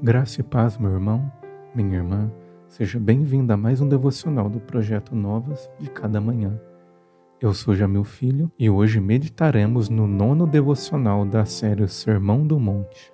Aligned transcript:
Graça 0.00 0.40
e 0.40 0.42
paz, 0.42 0.78
meu 0.78 0.90
irmão, 0.90 1.30
minha 1.74 1.98
irmã. 1.98 2.32
Seja 2.66 2.98
bem-vindo 2.98 3.52
a 3.52 3.56
mais 3.56 3.80
um 3.80 3.88
devocional 3.88 4.48
do 4.48 4.58
projeto 4.58 5.14
Novas 5.14 5.70
de 5.78 5.88
Cada 5.90 6.20
Manhã. 6.20 6.58
Eu 7.40 7.52
sou 7.52 7.74
Jamil 7.74 8.02
Filho 8.02 8.50
e 8.58 8.70
hoje 8.70 8.98
meditaremos 8.98 9.88
no 9.88 10.06
nono 10.06 10.46
devocional 10.46 11.24
da 11.26 11.44
série 11.44 11.86
Sermão 11.86 12.44
do 12.44 12.58
Monte. 12.58 13.12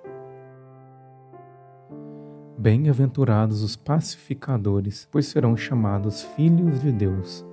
Bem-aventurados 2.57 3.61
os 3.61 3.75
pacificadores, 3.75 5.07
pois 5.11 5.27
serão 5.27 5.55
chamados 5.57 6.23
filhos 6.23 6.81
de 6.81 6.91
Deus. 6.91 7.45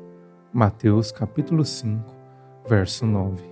Mateus 0.52 1.10
capítulo 1.10 1.64
5, 1.64 2.14
verso 2.66 3.04
9. 3.04 3.42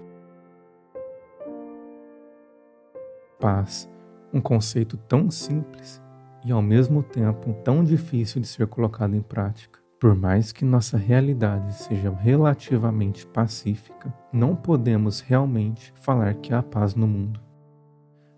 Paz 3.38 3.92
um 4.34 4.40
conceito 4.40 4.96
tão 4.96 5.30
simples 5.30 6.02
e 6.44 6.50
ao 6.50 6.60
mesmo 6.60 7.04
tempo 7.04 7.54
tão 7.64 7.84
difícil 7.84 8.40
de 8.40 8.48
ser 8.48 8.66
colocado 8.66 9.14
em 9.14 9.22
prática. 9.22 9.78
Por 10.00 10.14
mais 10.14 10.52
que 10.52 10.64
nossa 10.64 10.98
realidade 10.98 11.72
seja 11.72 12.12
relativamente 12.12 13.24
pacífica, 13.26 14.12
não 14.32 14.56
podemos 14.56 15.20
realmente 15.20 15.94
falar 15.96 16.34
que 16.34 16.52
há 16.52 16.62
paz 16.62 16.94
no 16.94 17.06
mundo. 17.06 17.40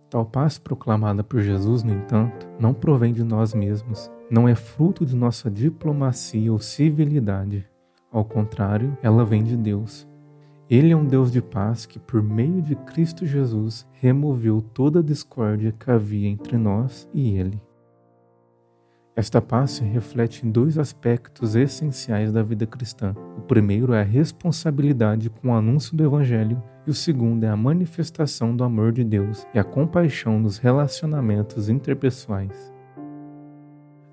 Tal 0.08 0.24
paz 0.24 0.58
proclamada 0.58 1.24
por 1.24 1.40
Jesus, 1.40 1.82
no 1.82 1.92
entanto, 1.92 2.46
não 2.60 2.72
provém 2.72 3.12
de 3.12 3.24
nós 3.24 3.52
mesmos, 3.52 4.08
não 4.30 4.46
é 4.46 4.54
fruto 4.54 5.04
de 5.04 5.16
nossa 5.16 5.50
diplomacia 5.50 6.52
ou 6.52 6.58
civilidade. 6.60 7.66
Ao 8.12 8.24
contrário, 8.24 8.96
ela 9.02 9.24
vem 9.24 9.42
de 9.42 9.56
Deus, 9.56 10.06
ele 10.68 10.92
é 10.92 10.96
um 10.96 11.04
Deus 11.04 11.30
de 11.30 11.40
paz 11.40 11.86
que, 11.86 11.98
por 11.98 12.20
meio 12.20 12.60
de 12.60 12.74
Cristo 12.74 13.24
Jesus, 13.24 13.86
removeu 13.92 14.60
toda 14.60 14.98
a 14.98 15.02
discórdia 15.02 15.72
que 15.72 15.90
havia 15.90 16.28
entre 16.28 16.56
nós 16.56 17.08
e 17.14 17.36
Ele. 17.36 17.60
Esta 19.14 19.40
paz 19.40 19.70
se 19.70 19.84
reflete 19.84 20.46
em 20.46 20.50
dois 20.50 20.76
aspectos 20.76 21.54
essenciais 21.54 22.32
da 22.32 22.42
vida 22.42 22.66
cristã. 22.66 23.14
O 23.38 23.40
primeiro 23.42 23.94
é 23.94 24.00
a 24.00 24.04
responsabilidade 24.04 25.30
com 25.30 25.48
o 25.48 25.54
anúncio 25.54 25.96
do 25.96 26.04
Evangelho, 26.04 26.62
e 26.86 26.90
o 26.90 26.94
segundo 26.94 27.44
é 27.44 27.48
a 27.48 27.56
manifestação 27.56 28.54
do 28.54 28.62
amor 28.62 28.92
de 28.92 29.04
Deus 29.04 29.46
e 29.54 29.58
a 29.58 29.64
compaixão 29.64 30.38
nos 30.38 30.58
relacionamentos 30.58 31.68
interpessoais 31.68 32.75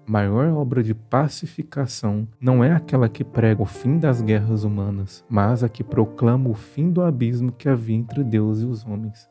maior 0.05 0.47
obra 0.53 0.83
de 0.83 0.93
pacificação 0.93 2.27
não 2.39 2.63
é 2.63 2.71
aquela 2.71 3.07
que 3.07 3.23
prega 3.23 3.61
o 3.61 3.65
fim 3.65 3.97
das 3.97 4.21
guerras 4.21 4.63
humanas, 4.63 5.23
mas 5.29 5.63
a 5.63 5.69
que 5.69 5.83
proclama 5.83 6.49
o 6.49 6.53
fim 6.53 6.91
do 6.91 7.01
abismo 7.01 7.51
que 7.51 7.69
havia 7.69 7.95
entre 7.95 8.23
Deus 8.23 8.61
e 8.61 8.65
os 8.65 8.85
homens. 8.85 9.29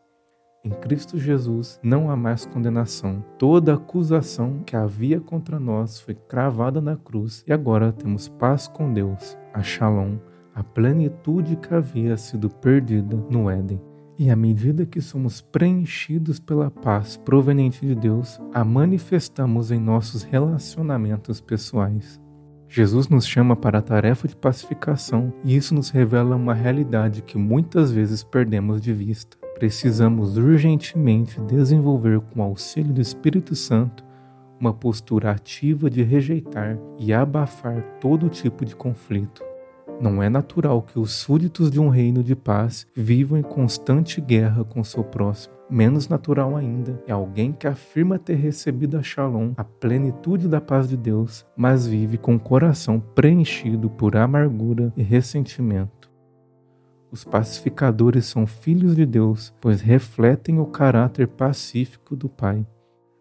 Em 0.64 0.70
Cristo 0.70 1.19
Jesus 1.19 1.81
não 1.83 2.09
há 2.09 2.17
mais 2.17 2.47
condenação. 2.47 3.25
Toda 3.37 3.75
acusação 3.75 4.61
que 4.64 4.77
havia 4.77 5.20
contra 5.20 5.59
nós 5.59 5.98
foi 6.01 6.14
cravada 6.14 6.81
na 6.81 6.97
cruz 6.97 7.45
e 7.47 7.53
agora 7.53 7.92
temos 7.92 8.29
paz 8.29 8.69
com 8.69 8.92
Deus, 8.92 9.36
a 9.53 9.61
Shalom, 9.61 10.19
a 10.55 10.62
plenitude 10.62 11.57
que 11.57 11.75
havia 11.75 12.17
sido 12.17 12.48
perdida 12.48 13.17
no 13.29 13.51
Éden. 13.51 13.92
E 14.18 14.30
à 14.30 14.36
medida 14.36 14.84
que 14.84 15.00
somos 15.00 15.41
preenchidos 15.41 16.38
pela 16.38 16.70
paz 16.70 17.16
proveniente 17.16 17.84
de 17.86 17.94
Deus, 17.94 18.41
a 18.52 18.64
manifestamos 18.64 19.70
em 19.70 19.80
nossos 19.80 20.22
relacionamentos 20.22 21.41
pessoais. 21.41 22.20
Jesus 22.68 23.08
nos 23.08 23.27
chama 23.27 23.55
para 23.55 23.78
a 23.78 23.83
tarefa 23.83 24.27
de 24.27 24.34
pacificação 24.34 25.33
e 25.44 25.55
isso 25.56 25.74
nos 25.74 25.90
revela 25.90 26.36
uma 26.36 26.55
realidade 26.55 27.20
que 27.22 27.36
muitas 27.36 27.92
vezes 27.92 28.22
perdemos 28.22 28.80
de 28.80 28.92
vista. 28.92 29.36
Precisamos 29.56 30.38
urgentemente 30.38 31.40
desenvolver, 31.42 32.20
com 32.20 32.40
o 32.40 32.42
auxílio 32.42 32.92
do 32.92 33.00
Espírito 33.00 33.55
Santo, 33.55 34.05
uma 34.58 34.72
postura 34.72 35.33
ativa 35.33 35.90
de 35.90 36.02
rejeitar 36.02 36.78
e 36.98 37.12
abafar 37.12 37.83
todo 38.00 38.28
tipo 38.28 38.64
de 38.64 38.74
conflito. 38.74 39.42
Não 40.03 40.20
é 40.20 40.28
natural 40.28 40.83
que 40.83 40.98
os 40.98 41.12
súditos 41.12 41.70
de 41.70 41.79
um 41.79 41.89
reino 41.89 42.24
de 42.24 42.35
paz 42.35 42.85
vivam 42.92 43.39
em 43.39 43.42
constante 43.42 44.20
guerra 44.20 44.64
com 44.64 44.83
seu 44.83 45.05
próximo. 45.05 45.55
Menos 45.70 46.08
natural 46.08 46.57
ainda 46.57 47.01
é 47.07 47.13
alguém 47.13 47.52
que 47.52 47.68
afirma 47.68 48.18
ter 48.18 48.35
recebido 48.35 48.98
a 48.98 49.02
Shalom, 49.05 49.52
a 49.57 49.63
plenitude 49.63 50.48
da 50.48 50.61
paz 50.61 50.89
de 50.89 50.96
Deus, 50.96 51.46
mas 51.57 51.86
vive 51.86 52.18
com 52.18 52.35
o 52.35 52.40
coração 52.40 52.98
preenchido 52.98 53.89
por 53.89 54.17
amargura 54.17 54.92
e 54.96 55.05
ressentimento. 55.05 56.11
Os 57.13 57.23
pacificadores 57.23 58.27
são 58.27 58.45
filhos 58.45 58.96
de 58.96 59.07
Deus, 59.07 59.55
pois 59.61 59.80
refletem 59.80 60.58
o 60.58 60.67
caráter 60.67 61.29
pacífico 61.29 62.17
do 62.17 62.29
Pai. 62.29 62.67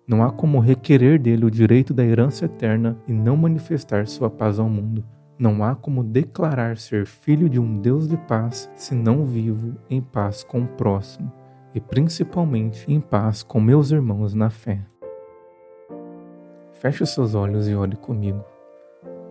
Não 0.08 0.24
há 0.24 0.32
como 0.32 0.58
requerer 0.58 1.20
dele 1.20 1.46
o 1.46 1.52
direito 1.52 1.94
da 1.94 2.04
herança 2.04 2.46
eterna 2.46 2.98
e 3.08 3.14
não 3.14 3.38
manifestar 3.38 4.08
sua 4.08 4.32
paz 4.32 4.58
ao 4.58 4.68
mundo. 4.68 5.06
Não 5.42 5.64
há 5.64 5.76
como 5.76 6.04
declarar 6.04 6.78
ser 6.78 7.08
filho 7.08 7.50
de 7.50 7.60
um 7.60 7.82
Deus 7.82 8.08
de 8.08 8.16
paz 8.16 8.70
se 8.76 8.94
não 8.94 9.26
vivo 9.26 9.76
em 9.90 10.00
paz 10.00 10.44
com 10.44 10.62
o 10.62 10.68
próximo 10.68 11.32
e 11.74 11.82
principalmente 11.82 12.86
em 12.88 13.02
paz 13.02 13.42
com 13.42 13.60
meus 13.60 13.90
irmãos 13.90 14.36
na 14.36 14.52
fé. 14.52 14.80
Feche 16.74 17.04
seus 17.08 17.34
olhos 17.34 17.68
e 17.68 17.74
ore 17.74 17.96
comigo. 17.96 18.46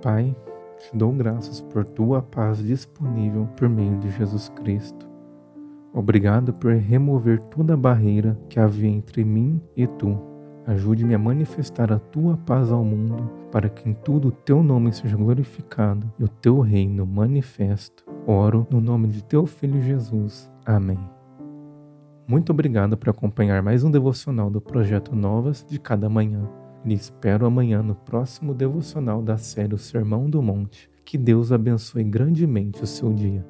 Pai, 0.03 0.35
te 0.81 0.97
dou 0.97 1.13
graças 1.13 1.61
por 1.61 1.85
tua 1.85 2.21
paz 2.21 2.59
disponível 2.59 3.49
por 3.57 3.69
meio 3.69 3.97
de 3.99 4.11
Jesus 4.11 4.49
Cristo. 4.49 5.09
Obrigado 5.95 6.53
por 6.53 6.73
remover 6.73 7.41
toda 7.41 7.77
barreira 7.77 8.37
que 8.49 8.59
havia 8.59 8.91
entre 8.91 9.25
mim 9.25 9.63
e 9.77 9.87
tu 9.87 10.19
Ajude-me 10.71 11.17
a 11.17 11.19
manifestar 11.19 11.93
a 11.93 11.99
tua 11.99 12.37
paz 12.37 12.71
ao 12.71 12.85
mundo, 12.85 13.29
para 13.51 13.69
que 13.69 13.89
em 13.89 13.93
tudo 13.93 14.29
o 14.29 14.31
teu 14.31 14.63
nome 14.63 14.93
seja 14.93 15.17
glorificado 15.17 16.09
e 16.17 16.23
o 16.23 16.29
teu 16.29 16.61
reino 16.61 17.05
manifesto. 17.05 18.05
Oro 18.25 18.65
no 18.71 18.81
nome 18.81 19.09
de 19.09 19.25
teu 19.25 19.47
filho 19.47 19.83
Jesus. 19.83 20.49
Amém. 20.65 21.01
Muito 22.25 22.53
obrigado 22.53 22.97
por 22.97 23.11
acompanhar 23.11 23.61
mais 23.65 23.83
um 23.83 23.91
devocional 23.91 24.49
do 24.49 24.61
projeto 24.61 25.17
Novas 25.17 25.67
de 25.69 25.77
cada 25.81 26.09
manhã. 26.09 26.49
Lhe 26.85 26.95
espero 26.95 27.47
amanhã 27.47 27.83
no 27.83 27.97
próximo 27.97 28.55
devocional 28.55 29.21
da 29.23 29.37
série 29.37 29.75
o 29.75 29.79
Sermão 29.79 30.31
do 30.31 30.41
Monte. 30.41 30.89
Que 31.05 31.19
Deus 31.19 31.51
abençoe 31.51 32.05
grandemente 32.05 32.81
o 32.81 32.87
seu 32.87 33.13
dia. 33.13 33.45